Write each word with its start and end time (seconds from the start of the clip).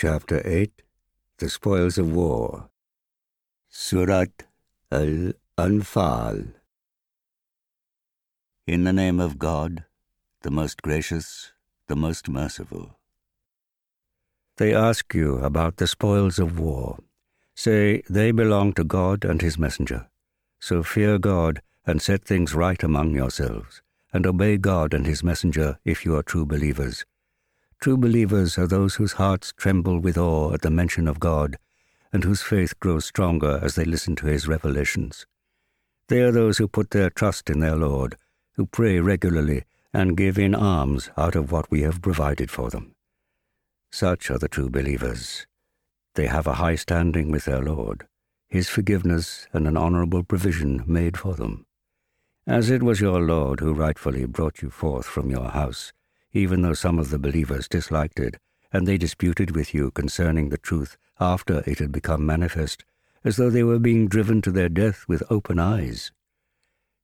Chapter 0.00 0.40
8 0.44 0.82
The 1.38 1.48
Spoils 1.48 1.98
of 1.98 2.12
War. 2.12 2.70
Surat 3.68 4.44
al 4.92 5.32
Anfal. 5.58 6.54
In 8.64 8.84
the 8.84 8.92
name 8.92 9.18
of 9.18 9.40
God, 9.40 9.86
the 10.42 10.52
most 10.52 10.82
gracious, 10.82 11.50
the 11.88 11.96
most 11.96 12.28
merciful. 12.28 12.96
They 14.58 14.72
ask 14.72 15.12
you 15.14 15.38
about 15.38 15.78
the 15.78 15.88
spoils 15.88 16.38
of 16.38 16.60
war. 16.60 17.00
Say, 17.56 18.02
they 18.08 18.30
belong 18.30 18.74
to 18.74 18.84
God 18.84 19.24
and 19.24 19.42
His 19.42 19.58
messenger. 19.58 20.06
So 20.60 20.84
fear 20.84 21.18
God 21.18 21.60
and 21.84 22.00
set 22.00 22.24
things 22.24 22.54
right 22.54 22.84
among 22.84 23.16
yourselves, 23.16 23.82
and 24.12 24.28
obey 24.28 24.58
God 24.58 24.94
and 24.94 25.06
His 25.06 25.24
messenger 25.24 25.80
if 25.84 26.04
you 26.04 26.14
are 26.14 26.22
true 26.22 26.46
believers 26.46 27.04
True 27.80 27.96
believers 27.96 28.58
are 28.58 28.66
those 28.66 28.96
whose 28.96 29.12
hearts 29.12 29.52
tremble 29.56 30.00
with 30.00 30.18
awe 30.18 30.52
at 30.52 30.62
the 30.62 30.70
mention 30.70 31.06
of 31.06 31.20
God, 31.20 31.56
and 32.12 32.24
whose 32.24 32.42
faith 32.42 32.78
grows 32.80 33.04
stronger 33.04 33.60
as 33.62 33.76
they 33.76 33.84
listen 33.84 34.16
to 34.16 34.26
his 34.26 34.48
revelations. 34.48 35.26
They 36.08 36.22
are 36.22 36.32
those 36.32 36.58
who 36.58 36.66
put 36.66 36.90
their 36.90 37.10
trust 37.10 37.48
in 37.48 37.60
their 37.60 37.76
Lord, 37.76 38.16
who 38.54 38.66
pray 38.66 38.98
regularly 38.98 39.64
and 39.92 40.16
give 40.16 40.38
in 40.38 40.54
alms 40.54 41.10
out 41.16 41.36
of 41.36 41.52
what 41.52 41.70
we 41.70 41.82
have 41.82 42.02
provided 42.02 42.50
for 42.50 42.68
them. 42.70 42.94
Such 43.92 44.30
are 44.30 44.38
the 44.38 44.48
true 44.48 44.68
believers. 44.68 45.46
They 46.14 46.26
have 46.26 46.46
a 46.46 46.54
high 46.54 46.74
standing 46.74 47.30
with 47.30 47.44
their 47.44 47.62
Lord, 47.62 48.06
his 48.48 48.68
forgiveness 48.68 49.46
and 49.52 49.68
an 49.68 49.76
honorable 49.76 50.24
provision 50.24 50.82
made 50.86 51.16
for 51.16 51.34
them. 51.34 51.64
As 52.46 52.70
it 52.70 52.82
was 52.82 53.00
your 53.00 53.20
Lord 53.20 53.60
who 53.60 53.72
rightfully 53.72 54.24
brought 54.24 54.62
you 54.62 54.70
forth 54.70 55.06
from 55.06 55.30
your 55.30 55.50
house, 55.50 55.92
even 56.32 56.62
though 56.62 56.74
some 56.74 56.98
of 56.98 57.10
the 57.10 57.18
believers 57.18 57.68
disliked 57.68 58.18
it, 58.18 58.36
and 58.72 58.86
they 58.86 58.98
disputed 58.98 59.54
with 59.54 59.72
you 59.72 59.90
concerning 59.90 60.48
the 60.48 60.58
truth 60.58 60.96
after 61.18 61.62
it 61.66 61.78
had 61.78 61.90
become 61.90 62.24
manifest, 62.24 62.84
as 63.24 63.36
though 63.36 63.50
they 63.50 63.62
were 63.62 63.78
being 63.78 64.08
driven 64.08 64.40
to 64.42 64.50
their 64.50 64.68
death 64.68 65.04
with 65.08 65.22
open 65.30 65.58
eyes. 65.58 66.12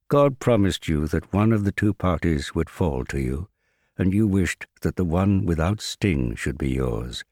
God 0.08 0.39
promised 0.39 0.86
you 0.86 1.06
that 1.08 1.33
one 1.33 1.53
of 1.53 1.64
the 1.64 1.72
two 1.72 1.94
parties 1.94 2.55
would 2.55 2.69
fall 2.69 3.05
to 3.06 3.19
you, 3.19 3.48
and 3.97 4.12
you 4.12 4.27
wished 4.27 4.66
that 4.83 4.97
the 4.97 5.05
one 5.05 5.47
without 5.47 5.81
sting 5.81 6.34
should 6.34 6.59
be 6.59 6.70
yours. 6.70 7.25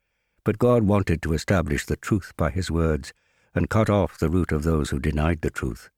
But 0.44 0.58
God 0.58 0.84
wanted 0.84 1.22
to 1.22 1.34
establish 1.34 1.84
the 1.84 1.96
truth 1.96 2.32
by 2.36 2.50
his 2.50 2.70
words, 2.70 3.12
and 3.54 3.68
cut 3.68 3.90
off 3.90 4.18
the 4.18 4.30
root 4.30 4.50
of 4.50 4.62
those 4.62 4.90
who 4.90 4.98
denied 4.98 5.42
the 5.42 5.50
truth, 5.50 5.90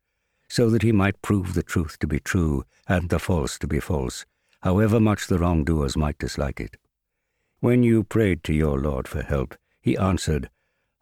so 0.48 0.69
that 0.70 0.83
he 0.83 0.92
might 0.92 1.23
prove 1.23 1.55
the 1.55 1.62
truth 1.62 1.98
to 2.01 2.06
be 2.06 2.19
true 2.19 2.64
and 2.89 3.08
the 3.08 3.19
false 3.19 3.58
to 3.58 3.67
be 3.67 3.81
false, 3.81 4.27
however 4.65 4.98
much 4.98 5.27
the 5.27 5.39
wrongdoers 5.39 5.95
might 5.95 6.17
dislike 6.17 6.59
it. 6.59 6.79
When 7.61 7.83
you 7.83 8.03
prayed 8.03 8.43
to 8.45 8.55
your 8.55 8.81
Lord 8.81 9.07
for 9.07 9.23
help, 9.23 9.55
he 9.83 9.95
answered, 9.95 10.48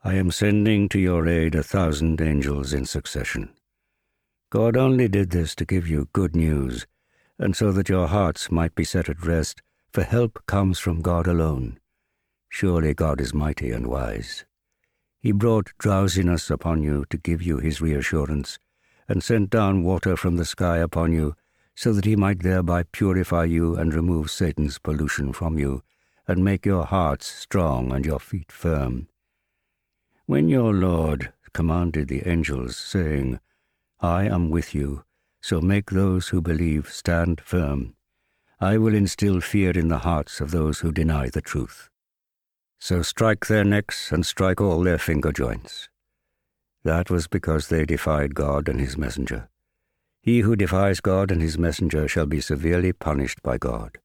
I 0.02 0.14
am 0.14 0.32
sending 0.32 0.88
to 0.88 0.98
your 0.98 1.28
aid 1.28 1.54
a 1.54 1.62
thousand 1.62 2.20
angels 2.20 2.72
in 2.72 2.86
succession. 2.86 3.54
God 4.50 4.76
only 4.76 5.06
did 5.06 5.30
this 5.30 5.54
to 5.54 5.64
give 5.64 5.86
you 5.86 6.08
good 6.12 6.34
news, 6.34 6.88
and 7.38 7.54
so 7.54 7.70
that 7.70 7.88
your 7.88 8.08
hearts 8.08 8.50
might 8.50 8.74
be 8.74 8.82
set 8.82 9.08
at 9.08 9.24
rest, 9.24 9.62
for 9.92 10.02
help 10.02 10.44
comes 10.46 10.80
from 10.80 11.00
God 11.00 11.28
alone. 11.28 11.78
Surely 12.48 12.94
God 12.94 13.20
is 13.20 13.32
mighty 13.32 13.70
and 13.70 13.86
wise. 13.86 14.44
He 15.20 15.30
brought 15.30 15.70
drowsiness 15.78 16.50
upon 16.50 16.82
you 16.82 17.04
to 17.10 17.16
give 17.16 17.40
you 17.40 17.58
his 17.58 17.80
reassurance, 17.80 18.58
and 19.08 19.22
sent 19.22 19.50
down 19.50 19.84
water 19.84 20.16
from 20.16 20.34
the 20.34 20.44
sky 20.44 20.78
upon 20.78 21.12
you 21.12 21.36
so 21.74 21.92
that 21.92 22.04
he 22.04 22.16
might 22.16 22.42
thereby 22.42 22.82
purify 22.84 23.44
you 23.44 23.76
and 23.76 23.94
remove 23.94 24.30
Satan's 24.30 24.78
pollution 24.78 25.32
from 25.32 25.58
you, 25.58 25.82
and 26.28 26.44
make 26.44 26.64
your 26.66 26.84
hearts 26.84 27.26
strong 27.26 27.92
and 27.92 28.04
your 28.04 28.20
feet 28.20 28.52
firm. 28.52 29.08
When 30.26 30.48
your 30.48 30.72
Lord 30.72 31.32
commanded 31.52 32.08
the 32.08 32.28
angels, 32.28 32.76
saying, 32.76 33.40
I 34.00 34.24
am 34.24 34.50
with 34.50 34.74
you, 34.74 35.04
so 35.40 35.60
make 35.60 35.90
those 35.90 36.28
who 36.28 36.40
believe 36.40 36.88
stand 36.88 37.40
firm, 37.40 37.94
I 38.60 38.78
will 38.78 38.94
instill 38.94 39.40
fear 39.40 39.72
in 39.72 39.88
the 39.88 39.98
hearts 39.98 40.40
of 40.40 40.52
those 40.52 40.80
who 40.80 40.92
deny 40.92 41.28
the 41.30 41.40
truth. 41.40 41.90
So 42.78 43.02
strike 43.02 43.46
their 43.46 43.64
necks 43.64 44.12
and 44.12 44.24
strike 44.24 44.60
all 44.60 44.82
their 44.82 44.98
finger 44.98 45.32
joints. 45.32 45.88
That 46.84 47.10
was 47.10 47.26
because 47.26 47.68
they 47.68 47.84
defied 47.84 48.34
God 48.34 48.68
and 48.68 48.80
his 48.80 48.96
messenger. 48.96 49.48
He 50.22 50.40
who 50.40 50.54
defies 50.54 51.00
God 51.00 51.32
and 51.32 51.42
his 51.42 51.58
messenger 51.58 52.06
shall 52.06 52.26
be 52.26 52.40
severely 52.40 52.92
punished 52.92 53.42
by 53.42 53.58
God. 53.58 53.98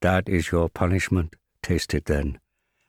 That 0.00 0.28
is 0.28 0.52
your 0.52 0.68
punishment. 0.68 1.34
Taste 1.60 1.92
it 1.92 2.04
then, 2.04 2.38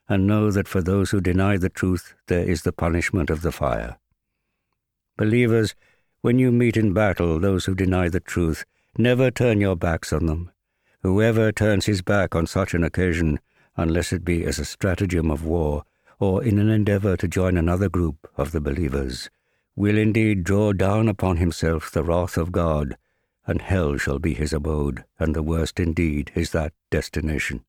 and 0.07 0.27
know 0.27 0.51
that 0.51 0.67
for 0.67 0.81
those 0.81 1.09
who 1.09 1.21
deny 1.21 1.57
the 1.57 1.69
truth 1.69 2.13
there 2.27 2.43
is 2.43 2.61
the 2.61 2.73
punishment 2.73 3.29
of 3.29 3.41
the 3.41 3.51
fire. 3.51 3.97
Believers, 5.17 5.73
when 6.21 6.37
you 6.37 6.51
meet 6.51 6.75
in 6.75 6.93
battle 6.93 7.39
those 7.39 7.65
who 7.65 7.73
deny 7.73 8.09
the 8.09 8.19
truth, 8.19 8.65
never 8.97 9.31
turn 9.31 9.61
your 9.61 9.75
backs 9.75 10.11
on 10.11 10.25
them. 10.25 10.51
Whoever 11.01 11.51
turns 11.51 11.85
his 11.85 12.01
back 12.01 12.35
on 12.35 12.47
such 12.47 12.73
an 12.73 12.83
occasion, 12.83 13.39
unless 13.77 14.11
it 14.11 14.25
be 14.25 14.43
as 14.43 14.59
a 14.59 14.65
stratagem 14.65 15.31
of 15.31 15.45
war, 15.45 15.83
or 16.19 16.43
in 16.43 16.59
an 16.59 16.69
endeavor 16.69 17.15
to 17.17 17.27
join 17.27 17.57
another 17.57 17.89
group 17.89 18.29
of 18.37 18.51
the 18.51 18.61
believers, 18.61 19.29
will 19.75 19.97
indeed 19.97 20.43
draw 20.43 20.71
down 20.71 21.09
upon 21.09 21.37
himself 21.37 21.91
the 21.91 22.03
wrath 22.03 22.37
of 22.37 22.51
God, 22.51 22.95
and 23.45 23.61
hell 23.61 23.97
shall 23.97 24.19
be 24.19 24.33
his 24.33 24.53
abode, 24.53 25.03
and 25.19 25.35
the 25.35 25.43
worst 25.43 25.79
indeed 25.79 26.31
is 26.33 26.51
that 26.51 26.73
destination. 26.89 27.63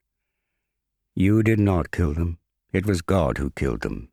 You 1.14 1.42
did 1.42 1.58
not 1.58 1.90
kill 1.90 2.14
them, 2.14 2.38
it 2.72 2.86
was 2.86 3.02
God 3.02 3.38
who 3.38 3.50
killed 3.50 3.80
them. 3.80 4.10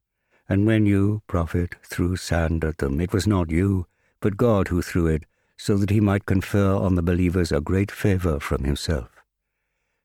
And 0.49 0.65
when 0.65 0.85
you, 0.85 1.21
prophet, 1.27 1.75
threw 1.83 2.15
sand 2.15 2.65
at 2.65 2.79
them, 2.79 2.99
it 2.99 3.13
was 3.13 3.27
not 3.27 3.51
you, 3.51 3.85
but 4.19 4.37
God 4.37 4.69
who 4.69 4.81
threw 4.81 5.07
it, 5.07 5.25
so 5.55 5.77
that 5.77 5.89
he 5.89 5.99
might 5.99 6.25
confer 6.25 6.75
on 6.75 6.95
the 6.95 7.01
believers 7.01 7.51
a 7.51 7.61
great 7.61 7.91
favor 7.91 8.39
from 8.39 8.63
himself. 8.63 9.09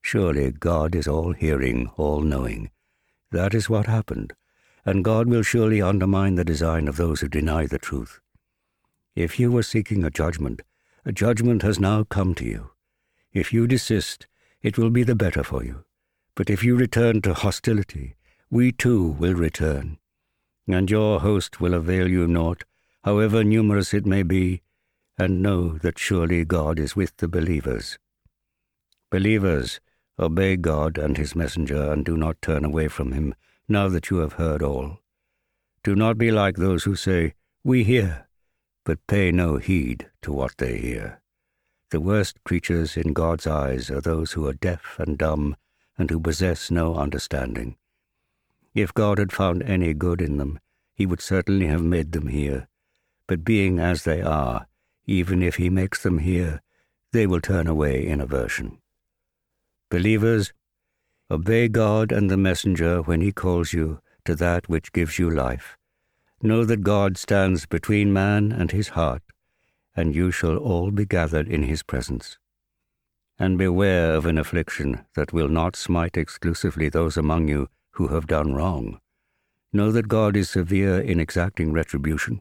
Surely 0.03 0.53
God 0.53 0.95
is 0.95 1.09
all 1.09 1.33
hearing, 1.33 1.91
all 1.97 2.21
knowing. 2.21 2.71
That 3.33 3.55
is 3.55 3.69
what 3.69 3.87
happened 3.87 4.35
and 4.89 5.05
God 5.05 5.29
will 5.29 5.43
surely 5.43 5.83
undermine 5.83 6.37
the 6.37 6.47
design 6.47 6.89
of 6.89 6.97
those 6.97 7.21
who 7.21 7.29
deny 7.29 7.67
the 7.67 7.79
truth. 7.79 8.21
If 9.15 9.39
you 9.39 9.53
were 9.53 9.63
seeking 9.63 10.03
a 10.03 10.11
judgment, 10.11 10.63
a 11.05 11.13
judgment 11.13 11.61
has 11.61 11.79
now 11.79 12.05
come 12.05 12.35
to 12.37 12.45
you. 12.47 12.71
If 13.31 13.53
you 13.53 13.67
desist, 13.67 14.27
it 14.63 14.79
will 14.79 14.89
be 14.89 15.03
the 15.03 15.15
better 15.15 15.45
for 15.45 15.63
you. 15.63 15.85
But 16.35 16.49
if 16.49 16.65
you 16.65 16.75
return 16.75 17.21
to 17.21 17.35
hostility, 17.35 18.17
we 18.49 18.73
too 18.73 19.09
will 19.09 19.35
return. 19.35 19.99
And 20.67 20.91
your 20.91 21.21
host 21.21 21.61
will 21.61 21.75
avail 21.75 22.09
you 22.09 22.27
naught, 22.27 22.65
however 23.05 23.45
numerous 23.45 23.93
it 23.93 24.07
may 24.07 24.23
be, 24.23 24.63
and 25.19 25.43
know 25.43 25.77
that 25.83 25.99
surely 25.99 26.47
God 26.47 26.79
is 26.79 26.97
with 26.97 27.15
the 27.19 27.29
believers. 27.29 27.99
Believers, 29.11 29.81
obey 30.19 30.57
God 30.57 30.97
and 30.97 31.19
his 31.19 31.37
messenger, 31.37 31.93
and 31.93 32.07
do 32.07 32.17
not 32.17 32.41
turn 32.41 32.65
away 32.65 32.89
from 32.89 33.13
him 33.13 33.35
now 33.69 33.89
that 33.89 34.11
you 34.11 34.19
have 34.19 34.35
heard 34.35 34.63
all. 34.63 34.99
Do 35.85 35.95
not 35.95 36.19
be 36.19 36.31
like 36.31 36.57
those 36.57 36.85
who 36.85 36.97
say, 36.97 37.35
We 37.63 37.85
hear, 37.85 38.27
but 38.85 39.07
pay 39.07 39.31
no 39.31 39.57
heed 39.59 40.11
to 40.23 40.33
what 40.33 40.57
they 40.59 40.79
hear. 40.79 41.21
The 41.91 42.01
worst 42.01 42.43
creatures 42.45 42.97
in 42.97 43.13
God's 43.13 43.47
eyes 43.47 43.91
are 43.91 44.01
those 44.01 44.33
who 44.33 44.47
are 44.47 44.53
deaf 44.53 44.97
and 44.99 45.17
dumb 45.17 45.57
and 45.97 46.11
who 46.11 46.21
possess 46.21 46.71
no 46.71 46.95
understanding. 46.97 47.77
If 48.75 48.95
God 48.95 49.19
had 49.19 49.33
found 49.33 49.63
any 49.63 49.95
good 49.95 50.21
in 50.21 50.37
them, 50.37 50.61
he 50.95 51.07
would 51.07 51.21
certainly 51.21 51.67
have 51.67 51.83
made 51.83 52.13
them 52.13 52.29
hear. 52.29 52.69
But 53.27 53.45
being 53.45 53.79
as 53.79 54.05
they 54.05 54.21
are, 54.21 54.67
even 55.07 55.43
if 55.43 55.57
he 55.57 55.71
makes 55.71 56.03
them 56.03 56.19
hear, 56.19 56.61
they 57.13 57.27
will 57.27 57.41
turn 57.41 57.67
away 57.67 58.07
in 58.07 58.21
aversion. 58.21 58.79
Believers, 59.91 60.53
Obey 61.31 61.69
God 61.69 62.11
and 62.11 62.31
the 62.31 62.39
messenger 62.39 63.03
when 63.03 63.21
he 63.21 63.33
calls 63.33 63.75
you 63.75 64.01
to 64.25 64.35
that 64.37 64.67
which 64.67 64.95
gives 64.95 65.19
you 65.19 65.29
life. 65.29 65.77
Know 66.41 66.65
that 66.65 66.83
God 66.83 67.19
stands 67.19 67.67
between 67.67 68.15
man 68.15 68.51
and 68.51 68.71
his 68.71 68.89
heart, 68.89 69.23
and 69.95 70.15
you 70.15 70.31
shall 70.31 70.57
all 70.57 70.91
be 70.91 71.05
gathered 71.05 71.47
in 71.47 71.65
his 71.65 71.83
presence. 71.83 72.39
And 73.39 73.59
beware 73.59 74.15
of 74.15 74.25
an 74.25 74.39
affliction 74.39 75.05
that 75.17 75.35
will 75.35 75.51
not 75.51 75.77
smite 75.77 76.17
exclusively 76.17 76.89
those 76.89 77.19
among 77.19 77.49
you 77.49 77.69
who 77.91 78.09
have 78.09 78.27
done 78.27 78.55
wrong. 78.55 78.99
Know 79.71 79.93
that 79.93 80.09
God 80.09 80.35
is 80.35 80.49
severe 80.49 80.99
in 80.99 81.21
exacting 81.21 81.75
retribution. 81.75 82.41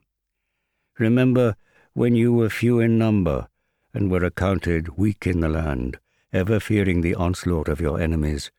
Remember 0.97 1.57
when 1.91 2.15
you 2.15 2.31
were 2.31 2.49
few 2.49 2.79
in 2.79 2.97
number 2.97 3.49
and 3.93 4.09
were 4.09 4.23
accounted 4.23 4.97
weak 4.97 5.27
in 5.27 5.41
the 5.41 5.49
land, 5.49 5.99
ever 6.31 6.61
fearing 6.61 7.01
the 7.01 7.15
onslaught 7.15 7.67
of 7.67 7.81
your 7.81 7.99
enemies 7.99 8.49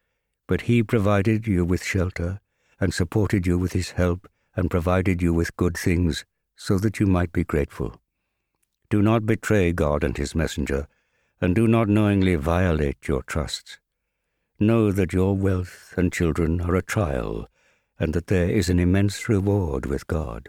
but 0.49 0.63
he 0.63 0.83
provided 0.83 1.47
you 1.47 1.65
with 1.65 1.85
shelter, 1.85 2.41
and 2.81 2.93
supported 2.93 3.47
you 3.47 3.59
with 3.59 3.75
his 3.75 3.91
help, 3.93 4.27
and 4.57 4.71
provided 4.71 5.23
you 5.23 5.33
with 5.33 5.57
good 5.57 5.77
things, 5.77 6.25
so 6.57 6.79
that 6.79 6.99
you 6.99 7.07
might 7.07 7.33
be 7.33 7.45
grateful. 7.45 8.01
Do 8.91 9.03
not 9.03 9.27
betray 9.27 9.73
God 9.73 10.03
and 10.03 10.17
his 10.17 10.35
messenger, 10.35 10.89
and 11.41 11.55
do 11.55 11.69
not 11.69 11.89
knowingly 11.89 12.35
violate 12.35 13.07
your 13.07 13.23
trusts. 13.23 13.79
Know 14.59 14.91
that 14.91 15.13
your 15.13 15.37
wealth 15.37 15.95
and 15.97 16.13
children 16.13 16.63
are 16.63 16.75
a 16.75 16.83
trial, 16.83 17.47
and 18.01 18.15
that 18.15 18.29
there 18.29 18.49
is 18.49 18.71
an 18.71 18.81
immense 18.81 19.29
reward 19.29 19.85
with 19.85 20.07
God. 20.07 20.49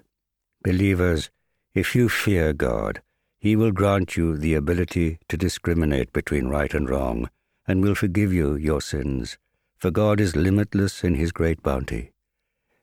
Believers, 0.64 1.30
if 1.74 1.94
you 1.94 2.08
fear 2.08 2.54
God, 2.54 3.02
He 3.38 3.56
will 3.56 3.72
grant 3.72 4.16
you 4.16 4.38
the 4.38 4.56
ability 4.56 5.20
to 5.28 5.38
discriminate 5.38 6.14
between 6.14 6.48
right 6.48 6.74
and 6.74 6.90
wrong, 6.90 7.30
and 7.68 7.84
will 7.84 7.96
forgive 7.96 8.32
you 8.34 8.56
your 8.56 8.82
sins, 8.82 9.38
for 9.80 9.92
God 9.92 10.20
is 10.20 10.36
limitless 10.36 11.04
in 11.04 11.16
His 11.16 11.32
great 11.32 11.64
bounty. 11.64 12.12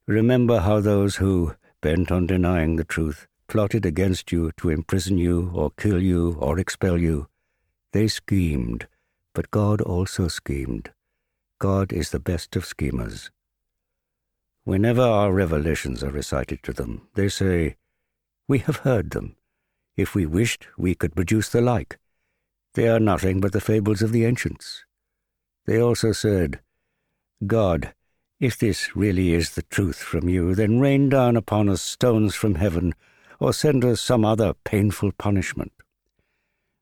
Remember 0.07 0.61
how 0.61 0.81
those 0.81 1.17
who, 1.17 1.55
bent 1.83 2.11
on 2.11 2.27
denying 2.27 2.77
the 2.77 2.85
truth, 2.85 3.27
plotted 3.49 3.85
against 3.85 4.33
you 4.33 4.51
to 4.57 4.71
imprison 4.71 5.19
you 5.19 5.51
or 5.55 5.71
kill 5.79 6.03
you 6.03 6.37
or 6.41 6.59
expel 6.59 6.99
you. 6.99 7.29
They 7.93 8.09
schemed, 8.09 8.87
but 9.35 9.51
God 9.51 9.81
also 9.81 10.29
schemed. 10.29 10.93
God 11.59 11.93
is 11.93 12.11
the 12.11 12.21
best 12.21 12.57
of 12.57 12.65
schemers. 12.65 13.31
Whenever 14.65 15.03
our 15.03 15.33
revelations 15.33 16.03
are 16.03 16.11
recited 16.11 16.63
to 16.65 16.73
them, 16.73 17.09
they 17.15 17.29
say, 17.29 17.77
We 18.49 18.59
have 18.61 18.79
heard 18.79 19.11
them. 19.11 19.37
If 19.97 20.15
we 20.15 20.27
wished, 20.27 20.67
we 20.77 20.95
could 20.95 21.15
produce 21.15 21.49
the 21.49 21.61
like. 21.61 21.99
They 22.75 22.89
are 22.89 23.01
nothing 23.01 23.41
but 23.41 23.53
the 23.53 23.61
fables 23.61 24.03
of 24.03 24.13
the 24.13 24.25
ancients. 24.25 24.85
They 25.67 25.81
also 25.81 26.13
said, 26.13 26.61
God, 27.45 27.93
if 28.41 28.57
this 28.57 28.97
really 28.97 29.35
is 29.35 29.51
the 29.51 29.63
truth 29.63 29.99
from 29.99 30.27
you, 30.27 30.55
then 30.55 30.81
rain 30.81 31.11
down 31.11 31.37
upon 31.37 31.69
us 31.69 31.83
stones 31.83 32.35
from 32.35 32.55
heaven, 32.55 32.95
or 33.39 33.53
send 33.53 33.85
us 33.85 34.01
some 34.01 34.25
other 34.25 34.55
painful 34.65 35.13
punishment. 35.13 35.73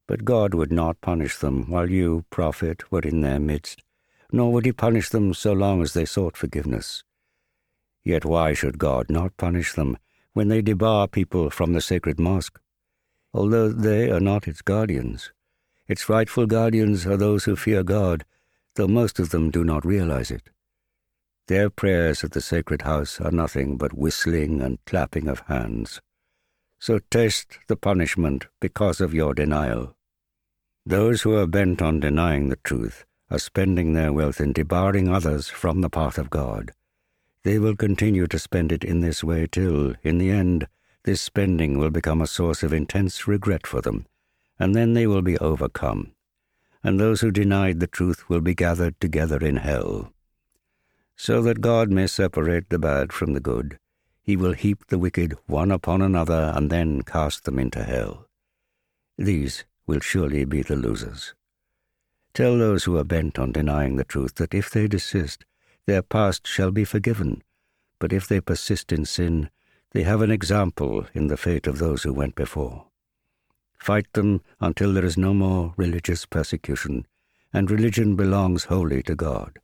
But 0.06 0.25
God 0.25 0.55
would 0.55 0.71
not 0.71 1.01
punish 1.01 1.39
them 1.39 1.69
while 1.69 1.91
you, 1.91 2.25
prophet, 2.31 2.93
were 2.93 3.01
in 3.01 3.21
their 3.21 3.41
midst, 3.41 3.83
nor 4.31 4.53
would 4.53 4.65
he 4.65 4.73
punish 4.73 5.09
them 5.09 5.35
so 5.35 5.53
long 5.53 5.83
as 5.83 5.93
they 5.93 6.05
sought 6.05 6.37
forgiveness. 6.37 7.03
Yet 8.05 8.25
why 8.25 8.53
should 8.53 8.79
God 8.79 9.11
not 9.11 9.37
punish 9.37 9.73
them 9.73 9.99
when 10.35 10.49
they 10.49 10.62
debar 10.62 11.09
people 11.09 11.51
from 11.51 11.73
the 11.73 11.81
sacred 11.81 12.21
mosque? 12.21 12.61
Although 13.33 13.71
they 13.71 14.09
are 14.09 14.21
not 14.21 14.47
its 14.47 14.62
guardians, 14.62 15.33
its 15.89 16.09
rightful 16.09 16.47
guardians 16.47 17.06
are 17.06 17.17
those 17.17 17.45
who 17.45 17.56
fear 17.56 17.83
God, 17.83 18.25
though 18.76 18.88
most 18.88 19.19
of 19.19 19.31
them 19.31 19.50
do 19.50 19.65
not 19.65 19.85
realize 19.85 20.31
it. 20.31 20.50
Their 21.47 21.69
prayers 21.69 22.25
at 22.25 22.32
the 22.32 22.41
sacred 22.41 22.82
house 22.82 23.21
are 23.21 23.31
nothing 23.31 23.76
but 23.76 23.93
whistling 23.93 24.62
and 24.62 24.79
clapping 24.87 25.29
of 25.29 25.41
hands. 25.41 26.00
So 26.79 27.00
taste 27.11 27.59
the 27.69 27.76
punishment 27.76 28.47
because 28.61 29.00
of 29.00 29.15
your 29.15 29.35
denial. 29.35 29.94
Those 30.87 31.23
who 31.23 31.37
are 31.37 31.47
bent 31.47 31.81
on 31.81 32.00
denying 32.00 32.49
the 32.49 32.56
truth 32.56 33.05
are 33.31 33.38
spending 33.38 33.93
their 33.93 34.12
wealth 34.12 34.41
in 34.41 34.53
debarring 34.53 35.09
others 35.09 35.49
from 35.49 35.81
the 35.81 35.91
path 35.91 36.19
of 36.19 36.31
God. 36.31 36.73
They 37.43 37.59
will 37.59 37.77
continue 37.77 38.27
to 38.27 38.38
spend 38.38 38.73
it 38.73 38.85
in 38.85 39.00
this 39.00 39.23
way 39.23 39.47
till, 39.47 39.94
in 40.03 40.19
the 40.19 40.31
end, 40.31 40.67
this 41.05 41.20
spending 41.20 41.79
will 41.79 41.91
become 41.91 42.23
a 42.23 42.27
source 42.27 42.62
of 42.62 42.73
intense 42.73 43.29
regret 43.29 43.67
for 43.67 43.82
them, 43.82 44.06
and 44.59 44.75
then 44.75 44.94
they 44.94 45.06
will 45.06 45.20
be 45.20 45.37
overcome, 45.38 46.12
and 46.84 47.00
those 47.00 47.22
who 47.22 47.31
denied 47.31 47.81
the 47.81 47.86
truth 47.86 48.28
will 48.28 48.42
be 48.42 48.54
gathered 48.54 49.00
together 49.00 49.38
in 49.38 49.56
hell. 49.56 50.12
So 51.16 51.42
that 51.42 51.62
God 51.62 51.90
may 51.90 52.06
separate 52.06 52.69
the 52.69 52.78
bad 52.78 53.12
from 53.12 53.32
the 53.32 53.40
good, 53.40 53.78
he 54.22 54.36
will 54.36 54.52
heap 54.52 54.86
the 54.86 54.98
wicked 54.98 55.36
one 55.46 55.70
upon 55.70 56.00
another 56.00 56.52
and 56.54 56.70
then 56.70 57.02
cast 57.02 57.44
them 57.44 57.58
into 57.58 57.82
hell. 57.84 58.26
These 59.19 59.64
will 59.86 60.00
surely 60.00 60.44
be 60.44 60.62
the 60.62 60.76
losers. 60.76 61.34
Tell 62.32 62.58
those 62.58 62.84
who 62.84 62.96
are 62.96 63.04
bent 63.04 63.38
on 63.38 63.52
denying 63.52 63.96
the 63.96 64.04
truth 64.04 64.36
that 64.36 64.54
if 64.54 64.70
they 64.70 64.88
desist, 64.88 65.44
their 65.86 66.02
past 66.02 66.46
shall 66.46 66.70
be 66.70 66.84
forgiven, 66.84 67.42
but 67.98 68.12
if 68.12 68.26
they 68.26 68.40
persist 68.40 68.92
in 68.92 69.04
sin, 69.04 69.50
they 69.92 70.02
have 70.02 70.20
an 70.20 70.31
example 70.31 71.06
in 71.14 71.28
the 71.28 71.36
fate 71.36 71.66
of 71.66 71.78
those 71.78 72.02
who 72.02 72.12
went 72.12 72.34
before. 72.34 72.86
Fight 73.84 74.10
them 74.14 74.40
until 74.60 74.94
there 74.94 75.04
is 75.04 75.19
no 75.19 75.34
more 75.34 75.75
religious 75.76 76.25
persecution, 76.25 77.06
and 77.52 77.70
religion 77.70 78.16
belongs 78.16 78.64
wholly 78.64 79.02
to 79.02 79.14
God. 79.14 79.58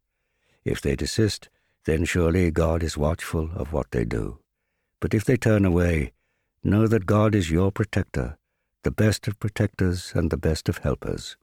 If 0.62 0.82
they 0.82 0.94
desist, 0.94 1.48
then 1.86 2.04
surely 2.04 2.50
God 2.50 2.82
is 2.82 2.98
watchful 2.98 3.48
of 3.54 3.72
what 3.72 3.92
they 3.92 4.04
do. 4.04 4.40
But 5.00 5.14
if 5.14 5.24
they 5.24 5.38
turn 5.38 5.64
away, 5.64 6.12
know 6.62 6.86
that 6.86 7.06
God 7.06 7.34
is 7.34 7.50
your 7.50 7.72
protector, 7.72 8.36
the 8.82 8.90
best 8.90 9.26
of 9.26 9.40
protectors 9.40 10.12
and 10.14 10.30
the 10.30 10.36
best 10.36 10.68
of 10.68 10.76
helpers. 10.76 11.38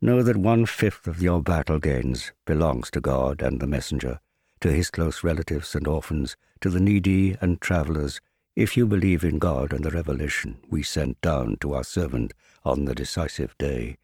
Know 0.00 0.22
that 0.22 0.38
one 0.38 0.64
fifth 0.64 1.06
of 1.06 1.20
your 1.20 1.42
battle 1.42 1.78
gains 1.78 2.32
belongs 2.46 2.90
to 2.92 3.02
God 3.02 3.42
and 3.42 3.60
the 3.60 3.66
messenger, 3.66 4.20
to 4.62 4.72
his 4.72 4.90
close 4.90 5.22
relatives 5.22 5.74
and 5.74 5.86
orphans, 5.86 6.38
to 6.62 6.70
the 6.70 6.80
needy 6.80 7.36
and 7.42 7.60
travelers, 7.60 8.22
if 8.60 8.76
you 8.76 8.86
believe 8.86 9.24
in 9.24 9.38
God 9.38 9.72
and 9.72 9.82
the 9.82 9.90
revelation 9.90 10.58
we 10.68 10.82
sent 10.82 11.18
down 11.22 11.56
to 11.62 11.72
our 11.72 11.82
servant 11.82 12.34
on 12.62 12.84
the 12.84 12.94
decisive 12.94 13.56
day, 13.56 13.96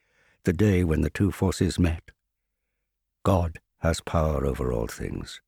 the 0.45 0.53
day 0.55 0.83
when 0.83 1.03
the 1.03 1.11
two 1.11 1.31
forces 1.31 1.79
met. 1.79 2.11
God 3.23 3.59
has 3.81 4.01
power 4.01 4.47
over 4.47 4.73
all 4.73 4.87
things. 4.87 5.43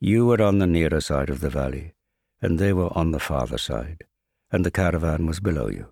You 0.00 0.26
were 0.26 0.42
on 0.42 0.58
the 0.58 0.66
nearer 0.66 1.00
side 1.00 1.30
of 1.30 1.38
the 1.38 1.50
valley, 1.50 1.94
and 2.40 2.58
they 2.58 2.72
were 2.72 2.90
on 2.98 3.12
the 3.12 3.20
farther 3.20 3.58
side, 3.58 4.06
and 4.50 4.66
the 4.66 4.72
caravan 4.72 5.24
was 5.26 5.38
below 5.38 5.68
you. 5.68 5.86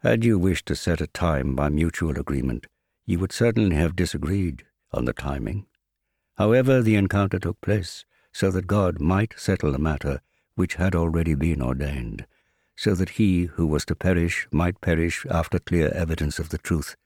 Had 0.00 0.24
you 0.24 0.38
wished 0.38 0.64
to 0.66 0.74
set 0.74 1.02
a 1.02 1.06
time 1.06 1.54
by 1.54 1.68
mutual 1.68 2.18
agreement, 2.18 2.66
you 3.04 3.18
would 3.18 3.32
certainly 3.32 3.76
have 3.76 3.94
disagreed 3.94 4.64
on 4.90 5.04
the 5.04 5.12
timing. 5.12 5.66
However, 6.38 6.80
the 6.80 6.96
encounter 6.96 7.38
took 7.38 7.60
place 7.60 8.06
so 8.32 8.50
that 8.52 8.66
God 8.66 9.02
might 9.02 9.34
settle 9.36 9.70
the 9.70 9.78
matter 9.78 10.22
which 10.54 10.74
had 10.74 10.94
already 10.94 11.34
been 11.34 11.60
ordained, 11.62 12.26
so 12.76 12.94
that 12.94 13.10
he 13.10 13.44
who 13.44 13.66
was 13.66 13.84
to 13.84 13.94
perish 13.94 14.46
might 14.50 14.80
perish 14.80 15.26
after 15.30 15.58
clear 15.58 15.88
evidence 15.88 16.38
of 16.38 16.48
the 16.48 16.58
truth, 16.58 16.96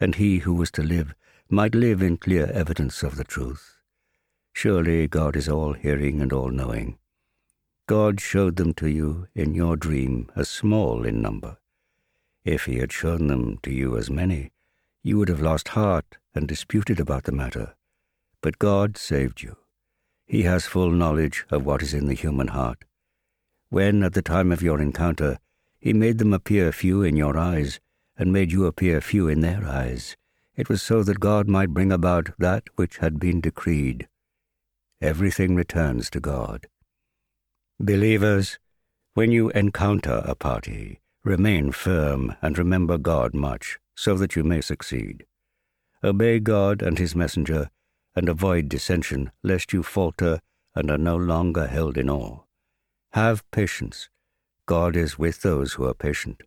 and 0.00 0.16
he 0.16 0.38
who 0.38 0.54
was 0.54 0.70
to 0.70 0.82
live 0.82 1.14
might 1.48 1.74
live 1.74 2.02
in 2.02 2.16
clear 2.16 2.46
evidence 2.52 3.02
of 3.02 3.16
the 3.16 3.24
truth. 3.24 3.76
Surely 4.52 5.08
God 5.08 5.36
is 5.36 5.48
all 5.48 5.72
hearing 5.72 6.20
and 6.20 6.32
all 6.32 6.50
knowing. 6.50 6.98
God 7.88 8.20
showed 8.20 8.56
them 8.56 8.74
to 8.74 8.88
you 8.88 9.26
in 9.34 9.54
your 9.54 9.76
dream 9.76 10.30
as 10.36 10.48
small 10.48 11.04
in 11.04 11.20
number. 11.20 11.58
If 12.44 12.64
he 12.64 12.78
had 12.78 12.92
shown 12.92 13.26
them 13.26 13.58
to 13.62 13.72
you 13.72 13.96
as 13.96 14.10
many, 14.10 14.52
you 15.02 15.18
would 15.18 15.28
have 15.28 15.40
lost 15.40 15.68
heart 15.68 16.18
and 16.34 16.48
disputed 16.48 17.00
about 17.00 17.24
the 17.24 17.32
matter. 17.32 17.74
But 18.40 18.58
God 18.58 18.96
saved 18.96 19.42
you. 19.42 19.56
He 20.26 20.42
has 20.42 20.66
full 20.66 20.90
knowledge 20.90 21.44
of 21.50 21.66
what 21.66 21.82
is 21.82 21.92
in 21.92 22.06
the 22.06 22.14
human 22.14 22.48
heart. 22.48 22.84
When, 23.72 24.02
at 24.02 24.12
the 24.12 24.20
time 24.20 24.52
of 24.52 24.60
your 24.60 24.82
encounter, 24.82 25.38
he 25.80 25.94
made 25.94 26.18
them 26.18 26.34
appear 26.34 26.72
few 26.72 27.02
in 27.02 27.16
your 27.16 27.38
eyes, 27.38 27.80
and 28.18 28.30
made 28.30 28.52
you 28.52 28.66
appear 28.66 29.00
few 29.00 29.28
in 29.28 29.40
their 29.40 29.64
eyes, 29.64 30.14
it 30.54 30.68
was 30.68 30.82
so 30.82 31.02
that 31.04 31.20
God 31.20 31.48
might 31.48 31.70
bring 31.70 31.90
about 31.90 32.28
that 32.38 32.64
which 32.76 32.98
had 32.98 33.18
been 33.18 33.40
decreed. 33.40 34.08
Everything 35.00 35.54
returns 35.54 36.10
to 36.10 36.20
God. 36.20 36.66
Believers, 37.80 38.58
when 39.14 39.32
you 39.32 39.48
encounter 39.52 40.20
a 40.26 40.34
party, 40.34 41.00
remain 41.24 41.72
firm 41.72 42.36
and 42.42 42.58
remember 42.58 42.98
God 42.98 43.32
much, 43.32 43.78
so 43.96 44.18
that 44.18 44.36
you 44.36 44.44
may 44.44 44.60
succeed. 44.60 45.24
Obey 46.04 46.40
God 46.40 46.82
and 46.82 46.98
His 46.98 47.16
messenger, 47.16 47.70
and 48.14 48.28
avoid 48.28 48.68
dissension, 48.68 49.32
lest 49.42 49.72
you 49.72 49.82
falter 49.82 50.40
and 50.74 50.90
are 50.90 50.98
no 50.98 51.16
longer 51.16 51.68
held 51.68 51.96
in 51.96 52.10
awe. 52.10 52.40
Have 53.14 53.48
patience. 53.50 54.08
God 54.64 54.96
is 54.96 55.18
with 55.18 55.42
those 55.42 55.74
who 55.74 55.84
are 55.84 55.92
patient. 55.92 56.40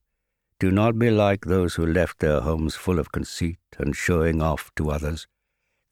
Do 0.59 0.71
not 0.71 0.97
be 0.97 1.11
like 1.11 1.45
those 1.45 1.75
who 1.75 1.85
left 1.85 2.17
their 2.17 2.41
homes 2.41 2.73
full 2.73 2.97
of 2.97 3.11
conceit 3.11 3.59
and 3.77 3.95
showing 3.95 4.41
off 4.41 4.71
to 4.77 4.89
others. 4.89 5.27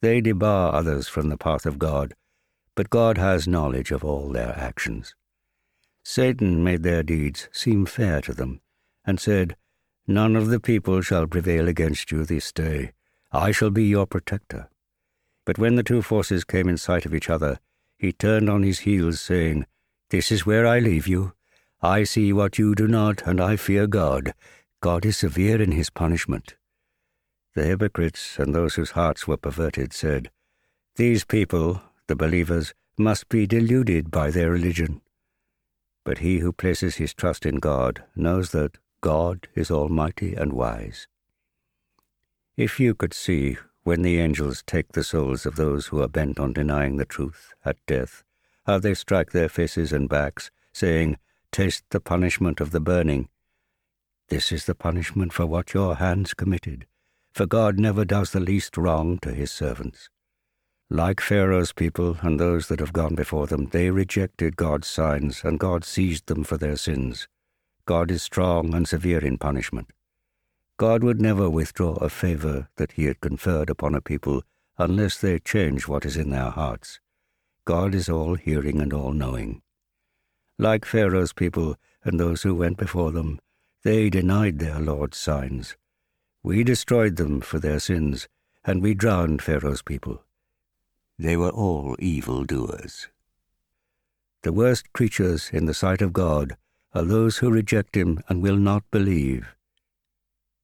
They 0.02 0.20
debar 0.20 0.74
others 0.74 1.06
from 1.06 1.28
the 1.28 1.36
path 1.36 1.64
of 1.64 1.78
God, 1.78 2.14
but 2.74 2.90
God 2.90 3.18
has 3.18 3.46
knowledge 3.46 3.92
of 3.92 4.04
all 4.04 4.30
their 4.30 4.58
actions. 4.58 5.14
Satan 6.02 6.64
made 6.64 6.82
their 6.82 7.04
deeds 7.04 7.48
seem 7.52 7.86
fair 7.86 8.20
to 8.22 8.34
them, 8.34 8.60
and 9.06 9.20
said, 9.20 9.54
None 10.08 10.34
of 10.34 10.48
the 10.48 10.58
people 10.58 11.02
shall 11.02 11.28
prevail 11.28 11.68
against 11.68 12.10
you 12.10 12.24
this 12.24 12.50
day. 12.50 12.94
I 13.30 13.52
shall 13.52 13.70
be 13.70 13.84
your 13.84 14.06
protector. 14.06 14.68
But 15.44 15.56
when 15.56 15.76
the 15.76 15.84
two 15.84 16.02
forces 16.02 16.42
came 16.42 16.68
in 16.68 16.78
sight 16.78 17.06
of 17.06 17.14
each 17.14 17.30
other, 17.30 17.60
he 17.96 18.12
turned 18.12 18.50
on 18.50 18.64
his 18.64 18.80
heels, 18.80 19.20
saying, 19.20 19.66
This 20.14 20.30
is 20.30 20.46
where 20.46 20.64
I 20.64 20.78
leave 20.78 21.08
you. 21.08 21.32
I 21.82 22.04
see 22.04 22.32
what 22.32 22.56
you 22.56 22.76
do 22.76 22.86
not, 22.86 23.26
and 23.26 23.40
I 23.40 23.56
fear 23.56 23.88
God. 23.88 24.32
God 24.80 25.04
is 25.04 25.16
severe 25.16 25.60
in 25.60 25.72
his 25.72 25.90
punishment. 25.90 26.54
The 27.56 27.64
hypocrites 27.64 28.38
and 28.38 28.54
those 28.54 28.76
whose 28.76 28.92
hearts 28.92 29.26
were 29.26 29.36
perverted 29.36 29.92
said, 29.92 30.30
These 30.94 31.24
people, 31.24 31.82
the 32.06 32.14
believers, 32.14 32.74
must 32.96 33.28
be 33.28 33.44
deluded 33.48 34.12
by 34.12 34.30
their 34.30 34.52
religion. 34.52 35.00
But 36.04 36.18
he 36.18 36.38
who 36.38 36.52
places 36.52 36.94
his 36.94 37.12
trust 37.12 37.44
in 37.44 37.56
God 37.56 38.04
knows 38.14 38.52
that 38.52 38.78
God 39.00 39.48
is 39.56 39.68
almighty 39.68 40.36
and 40.36 40.52
wise. 40.52 41.08
If 42.56 42.78
you 42.78 42.94
could 42.94 43.14
see 43.14 43.56
when 43.82 44.02
the 44.02 44.20
angels 44.20 44.62
take 44.64 44.92
the 44.92 45.02
souls 45.02 45.44
of 45.44 45.56
those 45.56 45.88
who 45.88 46.00
are 46.00 46.06
bent 46.06 46.38
on 46.38 46.52
denying 46.52 46.98
the 46.98 47.04
truth 47.04 47.52
at 47.64 47.84
death, 47.88 48.22
how 48.66 48.78
they 48.78 48.94
strike 48.94 49.32
their 49.32 49.48
faces 49.48 49.92
and 49.92 50.08
backs, 50.08 50.50
saying, 50.72 51.18
Taste 51.52 51.84
the 51.90 52.00
punishment 52.00 52.60
of 52.60 52.70
the 52.70 52.80
burning. 52.80 53.28
This 54.28 54.50
is 54.50 54.64
the 54.64 54.74
punishment 54.74 55.32
for 55.32 55.46
what 55.46 55.74
your 55.74 55.96
hands 55.96 56.34
committed, 56.34 56.86
for 57.32 57.46
God 57.46 57.78
never 57.78 58.04
does 58.04 58.30
the 58.30 58.40
least 58.40 58.76
wrong 58.76 59.18
to 59.18 59.32
his 59.32 59.52
servants. 59.52 60.08
Like 60.90 61.20
Pharaoh's 61.20 61.72
people 61.72 62.18
and 62.22 62.38
those 62.38 62.68
that 62.68 62.80
have 62.80 62.92
gone 62.92 63.14
before 63.14 63.46
them, 63.46 63.66
they 63.66 63.90
rejected 63.90 64.56
God's 64.56 64.88
signs, 64.88 65.42
and 65.44 65.58
God 65.58 65.84
seized 65.84 66.26
them 66.26 66.44
for 66.44 66.56
their 66.56 66.76
sins. 66.76 67.28
God 67.86 68.10
is 68.10 68.22
strong 68.22 68.74
and 68.74 68.88
severe 68.88 69.24
in 69.24 69.38
punishment. 69.38 69.90
God 70.76 71.04
would 71.04 71.20
never 71.20 71.48
withdraw 71.48 71.94
a 71.94 72.08
favor 72.08 72.68
that 72.76 72.92
he 72.92 73.04
had 73.04 73.20
conferred 73.20 73.70
upon 73.70 73.94
a 73.94 74.00
people 74.00 74.42
unless 74.78 75.18
they 75.18 75.38
change 75.38 75.86
what 75.86 76.04
is 76.04 76.16
in 76.16 76.30
their 76.30 76.50
hearts. 76.50 76.98
God 77.66 77.94
is 77.94 78.08
all 78.08 78.34
hearing 78.34 78.80
and 78.80 78.92
all 78.92 79.12
knowing. 79.12 79.62
Like 80.58 80.84
Pharaoh's 80.84 81.32
people 81.32 81.76
and 82.04 82.20
those 82.20 82.42
who 82.42 82.54
went 82.54 82.76
before 82.76 83.10
them, 83.10 83.40
they 83.82 84.10
denied 84.10 84.58
their 84.58 84.78
Lord's 84.78 85.18
signs. 85.18 85.76
We 86.42 86.62
destroyed 86.62 87.16
them 87.16 87.40
for 87.40 87.58
their 87.58 87.80
sins, 87.80 88.28
and 88.64 88.82
we 88.82 88.94
drowned 88.94 89.42
Pharaoh's 89.42 89.82
people. 89.82 90.22
They 91.18 91.36
were 91.36 91.50
all 91.50 91.96
evil 91.98 92.44
doers. 92.44 93.08
The 94.42 94.52
worst 94.52 94.92
creatures 94.92 95.48
in 95.52 95.64
the 95.64 95.72
sight 95.72 96.02
of 96.02 96.12
God 96.12 96.56
are 96.92 97.04
those 97.04 97.38
who 97.38 97.50
reject 97.50 97.96
him 97.96 98.22
and 98.28 98.42
will 98.42 98.56
not 98.56 98.82
believe, 98.90 99.54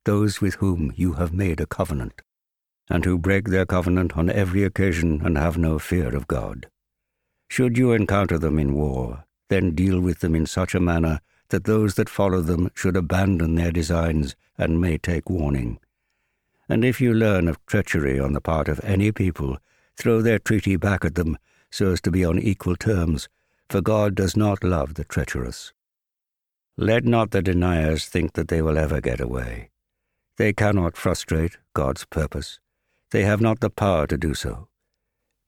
those 0.04 0.40
with 0.40 0.56
whom 0.56 0.92
you 0.96 1.14
have 1.14 1.32
made 1.32 1.60
a 1.60 1.66
covenant, 1.66 2.20
and 2.90 3.04
who 3.04 3.16
break 3.16 3.48
their 3.48 3.64
covenant 3.64 4.16
on 4.16 4.28
every 4.28 4.64
occasion 4.64 5.22
and 5.24 5.38
have 5.38 5.56
no 5.56 5.78
fear 5.78 6.14
of 6.14 6.28
God. 6.28 6.68
Should 7.50 7.76
you 7.76 7.90
encounter 7.90 8.38
them 8.38 8.60
in 8.60 8.74
war, 8.74 9.24
then 9.48 9.74
deal 9.74 10.00
with 10.00 10.20
them 10.20 10.36
in 10.36 10.46
such 10.46 10.72
a 10.72 10.80
manner 10.80 11.20
that 11.48 11.64
those 11.64 11.96
that 11.96 12.08
follow 12.08 12.42
them 12.42 12.70
should 12.74 12.96
abandon 12.96 13.56
their 13.56 13.72
designs 13.72 14.36
and 14.56 14.80
may 14.80 14.96
take 14.96 15.28
warning. 15.28 15.80
And 16.68 16.84
if 16.84 17.00
you 17.00 17.12
learn 17.12 17.48
of 17.48 17.58
treachery 17.66 18.20
on 18.20 18.34
the 18.34 18.40
part 18.40 18.68
of 18.68 18.80
any 18.84 19.10
people, 19.10 19.58
throw 19.96 20.22
their 20.22 20.38
treaty 20.38 20.76
back 20.76 21.04
at 21.04 21.16
them 21.16 21.36
so 21.72 21.90
as 21.90 22.00
to 22.02 22.12
be 22.12 22.24
on 22.24 22.38
equal 22.38 22.76
terms, 22.76 23.28
for 23.68 23.80
God 23.80 24.14
does 24.14 24.36
not 24.36 24.62
love 24.62 24.94
the 24.94 25.04
treacherous. 25.04 25.72
Let 26.76 27.04
not 27.04 27.32
the 27.32 27.42
deniers 27.42 28.06
think 28.06 28.34
that 28.34 28.46
they 28.46 28.62
will 28.62 28.78
ever 28.78 29.00
get 29.00 29.20
away. 29.20 29.70
They 30.36 30.52
cannot 30.52 30.96
frustrate 30.96 31.58
God's 31.74 32.04
purpose. 32.04 32.60
They 33.10 33.24
have 33.24 33.40
not 33.40 33.58
the 33.58 33.70
power 33.70 34.06
to 34.06 34.16
do 34.16 34.34
so. 34.34 34.69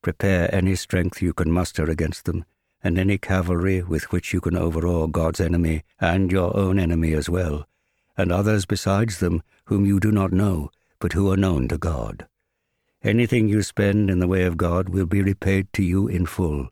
Prepare 0.03 0.53
any 0.53 0.75
strength 0.75 1.23
you 1.23 1.33
can 1.33 1.51
muster 1.51 1.85
against 1.85 2.25
them, 2.25 2.45
and 2.83 2.99
any 2.99 3.19
cavalry 3.19 3.83
with 3.83 4.11
which 4.11 4.33
you 4.33 4.41
can 4.41 4.57
overawe 4.57 5.07
God's 5.07 5.41
enemy 5.41 5.85
and 6.01 6.33
your 6.33 6.57
own 6.57 6.79
enemy 6.81 7.15
as 7.15 7.31
well, 7.31 7.67
and 8.17 8.33
others 8.33 8.67
besides 8.67 9.21
them 9.21 9.43
whom 9.67 9.87
you 9.87 10.01
do 10.01 10.11
not 10.11 10.33
know, 10.33 10.71
but 10.99 11.13
who 11.13 11.31
are 11.31 11.37
known 11.37 11.69
to 11.69 11.79
God. 11.79 12.27
Anything 13.05 13.49
you 13.49 13.63
spend 13.63 14.11
in 14.11 14.19
the 14.19 14.29
way 14.29 14.43
of 14.43 14.57
God 14.57 14.89
will 14.89 15.07
be 15.07 15.23
repaid 15.23 15.73
to 15.75 15.83
you 15.83 16.09
in 16.09 16.27
full. 16.27 16.69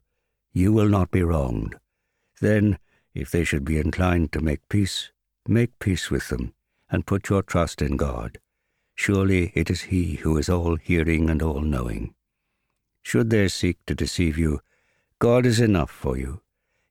You 0.52 0.72
will 0.72 0.88
not 0.88 1.10
be 1.10 1.22
wronged. 1.22 1.76
Then, 2.40 2.78
if 3.14 3.30
they 3.30 3.44
should 3.44 3.64
be 3.64 3.78
inclined 3.78 4.32
to 4.32 4.40
make 4.40 4.68
peace, 4.68 5.12
make 5.46 5.78
peace 5.78 6.10
with 6.10 6.28
them 6.28 6.52
and 6.90 7.06
put 7.06 7.28
your 7.28 7.42
trust 7.42 7.80
in 7.80 7.96
God. 7.96 8.38
Surely 8.94 9.52
it 9.54 9.70
is 9.70 9.82
He 9.82 10.16
who 10.16 10.37
is 10.37 10.49
all 10.49 10.76
hearing 10.76 11.30
and 11.30 11.42
all 11.42 11.60
knowing. 11.60 12.14
Should 13.02 13.30
they 13.30 13.49
seek 13.49 13.78
to 13.87 13.95
deceive 13.95 14.38
you, 14.38 14.61
God 15.19 15.47
is 15.47 15.61
enough 15.61 15.90
for 15.90 16.16
you. 16.16 16.40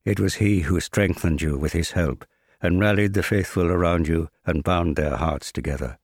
It 0.06 0.20
was 0.20 0.36
He 0.36 0.62
who 0.62 0.80
strengthened 0.80 1.42
you 1.42 1.58
with 1.58 1.74
His 1.74 1.92
help, 1.92 2.25
and 2.62 2.80
rallied 2.80 3.13
the 3.13 3.24
faithful 3.24 3.72
around 3.72 4.08
you, 4.08 4.30
and 4.46 4.63
bound 4.63 4.96
their 4.96 5.18
hearts 5.18 5.51
together. 5.51 5.98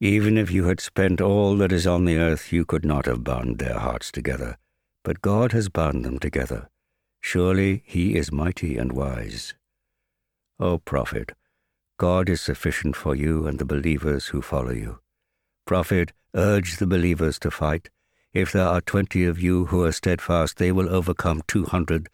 Even 0.00 0.38
if 0.38 0.50
you 0.50 0.66
had 0.66 0.80
spent 0.80 1.20
all 1.20 1.56
that 1.56 1.72
is 1.72 1.86
on 1.86 2.04
the 2.04 2.18
earth, 2.18 2.52
you 2.52 2.64
could 2.64 2.84
not 2.84 3.06
have 3.06 3.24
bound 3.24 3.58
their 3.58 3.78
hearts 3.78 4.12
together. 4.12 4.56
But 5.02 5.22
God 5.22 5.52
has 5.52 5.68
bound 5.68 6.04
them 6.04 6.18
together. 6.18 6.68
Surely 7.20 7.82
He 7.84 8.14
is 8.16 8.30
mighty 8.30 8.76
and 8.76 8.92
wise. 8.92 9.54
O 10.60 10.78
prophet, 10.78 11.32
God 11.98 12.28
is 12.28 12.40
sufficient 12.40 12.94
for 12.94 13.14
you 13.14 13.46
and 13.46 13.58
the 13.58 13.64
believers 13.64 14.28
who 14.28 14.42
follow 14.42 14.72
you. 14.72 15.00
Prophet, 15.66 16.12
urge 16.34 16.76
the 16.76 16.86
believers 16.86 17.38
to 17.40 17.50
fight. 17.50 17.90
If 18.38 18.52
there 18.52 18.68
are 18.68 18.80
twenty 18.80 19.24
of 19.24 19.42
you 19.42 19.64
who 19.66 19.82
are 19.82 19.90
steadfast, 19.90 20.58
they 20.58 20.70
will 20.70 20.88
overcome 20.88 21.42
two 21.48 21.64
hundred. 21.64 22.08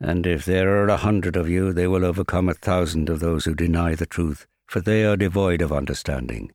And 0.00 0.26
if 0.26 0.46
there 0.46 0.82
are 0.82 0.88
a 0.88 0.96
hundred 0.96 1.36
of 1.36 1.50
you, 1.50 1.74
they 1.74 1.86
will 1.86 2.06
overcome 2.06 2.48
a 2.48 2.54
thousand 2.54 3.10
of 3.10 3.20
those 3.20 3.44
who 3.44 3.54
deny 3.54 3.94
the 3.94 4.06
truth, 4.06 4.46
for 4.66 4.80
they 4.80 5.04
are 5.04 5.14
devoid 5.14 5.60
of 5.60 5.70
understanding. 5.70 6.52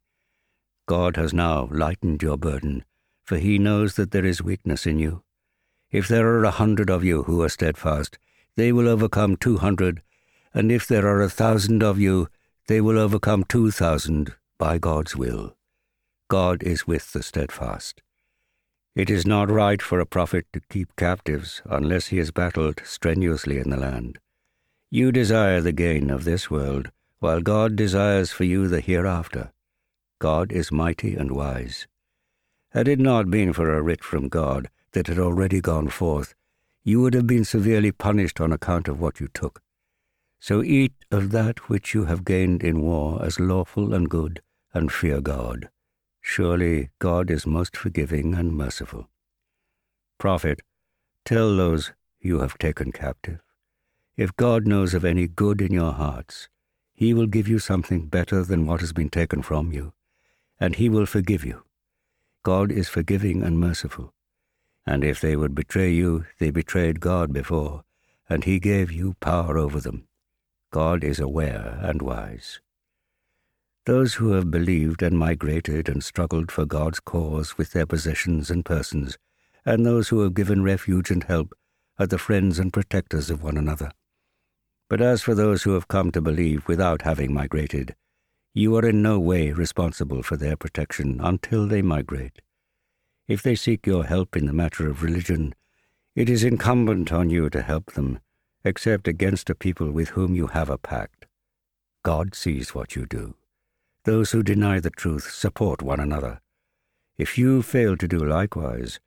God 0.88 1.16
has 1.16 1.32
now 1.32 1.70
lightened 1.70 2.24
your 2.24 2.38
burden, 2.40 2.86
for 3.24 3.38
he 3.38 3.60
knows 3.60 3.98
that 3.98 4.10
there 4.10 4.26
is 4.26 4.42
weakness 4.42 4.88
in 4.88 4.98
you. 4.98 5.22
If 5.92 6.08
there 6.08 6.28
are 6.30 6.44
a 6.44 6.50
hundred 6.50 6.90
of 6.90 7.04
you 7.04 7.22
who 7.22 7.44
are 7.44 7.50
steadfast, 7.50 8.18
they 8.58 8.72
will 8.72 8.88
overcome 8.88 9.38
two 9.38 9.58
hundred, 9.58 10.02
and 10.56 10.72
if 10.72 10.88
there 10.88 11.06
are 11.06 11.22
a 11.22 11.30
thousand 11.30 11.84
of 11.84 12.00
you, 12.00 12.30
they 12.66 12.82
will 12.82 12.98
overcome 12.98 13.44
2,000 13.44 14.34
by 14.58 14.80
God's 14.80 15.16
will. 15.16 15.56
God 16.30 16.64
is 16.64 16.88
with 16.88 17.12
the 17.12 17.22
steadfast. 17.22 18.02
It 18.96 19.10
is 19.10 19.26
not 19.26 19.50
right 19.50 19.82
for 19.82 20.00
a 20.00 20.06
prophet 20.06 20.46
to 20.54 20.62
keep 20.70 20.96
captives 20.96 21.64
unless 21.66 22.08
he 22.08 22.18
has 22.18 22.30
battled 22.30 22.82
strenuously 22.84 23.58
in 23.58 23.72
the 23.72 23.78
land. 23.78 24.20
You 24.92 25.12
desire 25.12 25.62
the 25.62 25.72
gain 25.72 26.12
of 26.12 26.26
this 26.26 26.52
world, 26.52 26.92
while 27.18 27.42
God 27.42 27.76
desires 27.76 28.32
for 28.32 28.44
you 28.44 28.68
the 28.68 28.82
hereafter. 28.82 29.52
God 30.20 30.52
is 30.52 30.72
mighty 30.72 31.16
and 31.16 31.32
wise. 31.32 31.88
Had 32.70 32.88
it 32.88 33.00
not 33.00 33.32
been 33.32 33.52
for 33.52 33.74
a 33.74 33.82
writ 33.82 34.04
from 34.04 34.30
God 34.30 34.70
that 34.92 35.08
had 35.08 35.18
already 35.18 35.60
gone 35.60 35.90
forth, 35.90 36.36
you 36.84 37.02
would 37.02 37.16
have 37.16 37.26
been 37.26 37.46
severely 37.46 37.92
punished 37.92 38.40
on 38.40 38.54
account 38.54 38.88
of 38.88 39.00
what 39.00 39.20
you 39.20 39.28
took. 39.34 39.64
So 40.40 40.62
eat 40.62 40.94
of 41.10 41.32
that 41.32 41.68
which 41.68 41.96
you 41.96 42.06
have 42.06 42.26
gained 42.26 42.64
in 42.64 42.82
war 42.82 43.24
as 43.26 43.40
lawful 43.40 43.92
and 43.92 44.08
good, 44.08 44.42
and 44.72 44.92
fear 44.92 45.20
God. 45.20 45.70
Surely 46.26 46.90
God 47.00 47.30
is 47.30 47.46
most 47.46 47.76
forgiving 47.78 48.34
and 48.34 48.54
merciful. 48.54 49.10
Prophet, 50.18 50.62
tell 51.26 51.56
those 51.56 51.92
you 52.22 52.40
have 52.40 52.58
taken 52.58 52.92
captive. 52.92 53.42
If 54.16 54.36
God 54.38 54.66
knows 54.66 54.94
of 54.94 55.04
any 55.04 55.28
good 55.28 55.62
in 55.62 55.74
your 55.74 55.92
hearts, 55.92 56.48
he 56.94 57.14
will 57.14 57.28
give 57.28 57.48
you 57.48 57.60
something 57.60 58.08
better 58.08 58.44
than 58.44 58.66
what 58.66 58.80
has 58.80 58.94
been 58.94 59.10
taken 59.10 59.42
from 59.42 59.74
you, 59.74 59.94
and 60.60 60.76
he 60.76 60.88
will 60.88 61.06
forgive 61.06 61.44
you. 61.44 61.64
God 62.42 62.72
is 62.72 62.88
forgiving 62.90 63.44
and 63.44 63.60
merciful. 63.60 64.14
And 64.86 65.04
if 65.04 65.20
they 65.20 65.36
would 65.36 65.54
betray 65.54 65.92
you, 65.92 66.26
they 66.40 66.52
betrayed 66.52 67.00
God 67.00 67.34
before, 67.34 67.84
and 68.30 68.46
he 68.46 68.60
gave 68.60 68.92
you 68.92 69.16
power 69.20 69.58
over 69.58 69.80
them. 69.80 70.08
God 70.72 71.04
is 71.04 71.20
aware 71.20 71.80
and 71.82 72.02
wise. 72.02 72.62
Those 73.86 74.14
who 74.14 74.32
have 74.32 74.50
believed 74.50 75.02
and 75.04 75.18
migrated 75.18 75.90
and 75.90 76.02
struggled 76.02 76.52
for 76.52 76.66
God's 76.66 77.02
cause 77.02 77.58
with 77.58 77.72
their 77.72 77.86
possessions 77.86 78.50
and 78.50 78.64
persons, 78.64 79.18
and 79.66 79.86
those 79.86 80.08
who 80.08 80.22
have 80.22 80.34
given 80.34 80.64
refuge 80.64 81.12
and 81.12 81.22
help, 81.22 81.54
are 82.00 82.08
the 82.08 82.18
friends 82.18 82.60
and 82.60 82.72
protectors 82.72 83.30
of 83.30 83.44
one 83.44 83.58
another. 83.58 83.92
But 84.90 85.02
as 85.02 85.22
for 85.22 85.36
those 85.36 85.64
who 85.64 85.74
have 85.74 85.90
come 85.90 86.14
to 86.14 86.22
believe 86.22 86.66
without 86.66 87.02
having 87.02 87.34
migrated, 87.34 87.94
you 88.54 88.74
are 88.78 88.88
in 88.88 89.02
no 89.02 89.20
way 89.20 89.52
responsible 89.52 90.24
for 90.24 90.38
their 90.38 90.56
protection 90.56 91.20
until 91.22 91.68
they 91.68 91.82
migrate. 91.82 92.42
If 93.28 93.44
they 93.44 93.56
seek 93.56 93.86
your 93.86 94.06
help 94.06 94.38
in 94.38 94.46
the 94.46 94.54
matter 94.54 94.90
of 94.90 95.04
religion, 95.04 95.56
it 96.16 96.30
is 96.30 96.46
incumbent 96.46 97.12
on 97.12 97.30
you 97.30 97.50
to 97.50 97.62
help 97.62 97.94
them 97.94 98.20
except 98.64 99.10
against 99.10 99.50
a 99.50 99.56
people 99.56 99.92
with 99.92 100.10
whom 100.10 100.36
you 100.36 100.48
have 100.48 100.70
a 100.70 100.78
pact. 100.78 101.26
God 102.04 102.34
sees 102.34 102.74
what 102.74 102.96
you 102.96 103.06
do. 103.06 103.36
Those 104.06 104.32
who 104.32 104.44
deny 104.44 104.82
the 104.82 104.90
truth 104.90 105.32
support 105.32 105.82
one 105.82 106.02
another. 106.02 106.42
If 107.18 107.38
you 107.38 107.62
fail 107.62 107.96
to 107.96 108.08
do 108.08 108.20
likewise, 108.20 109.00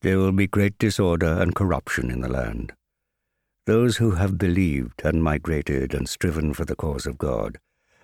there 0.00 0.18
will 0.18 0.32
be 0.32 0.48
great 0.48 0.76
disorder 0.78 1.40
and 1.40 1.54
corruption 1.54 2.10
in 2.10 2.22
the 2.22 2.28
land. 2.28 2.72
Those 3.66 3.98
who 3.98 4.12
have 4.12 4.38
believed 4.38 5.02
and 5.04 5.22
migrated 5.22 5.94
and 5.94 6.08
striven 6.08 6.54
for 6.54 6.64
the 6.64 6.74
cause 6.74 7.06
of 7.06 7.18
God, 7.18 7.60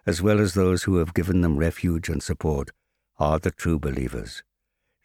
as 0.07 0.23
well 0.23 0.39
as 0.39 0.55
those 0.55 0.85
who 0.85 0.99
have 0.99 1.13
given 1.13 1.41
them 1.41 1.57
refuge 1.57 2.09
and 2.09 2.23
support, 2.23 2.71
are 3.19 3.41
the 3.41 3.51
true 3.51 3.81
believers. 3.81 4.45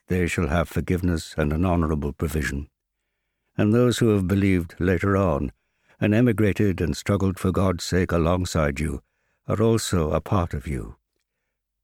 They 0.10 0.28
shall 0.28 0.50
have 0.50 0.70
forgiveness 0.70 1.34
and 1.36 1.52
an 1.52 1.66
honorable 1.66 2.14
provision. 2.14 2.70
And 3.58 3.74
those 3.74 3.98
who 3.98 4.10
have 4.10 4.28
believed 4.28 4.76
later 4.78 5.18
on 5.18 5.52
and 6.00 6.14
emigrated 6.14 6.80
and 6.80 6.96
struggled 6.96 7.40
for 7.40 7.52
God's 7.52 7.84
sake 7.84 8.12
alongside 8.12 8.80
you 8.80 9.02
are 9.48 9.62
also 9.62 10.12
a 10.12 10.22
part 10.22 10.54
of 10.54 10.68
you. 10.68 10.98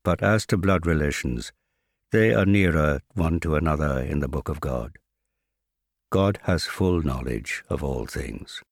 But 0.10 0.24
as 0.24 0.48
to 0.48 0.58
blood 0.58 0.88
relations, 0.88 1.52
they 2.12 2.34
are 2.34 2.44
nearer 2.44 3.02
one 3.14 3.40
to 3.42 3.54
another 3.54 4.00
in 4.00 4.22
the 4.22 4.28
book 4.28 4.50
of 4.50 4.60
God. 4.60 4.98
God 6.12 6.40
has 6.46 6.66
full 6.66 7.04
knowledge 7.04 7.64
of 7.70 7.84
all 7.84 8.08
things. 8.08 8.64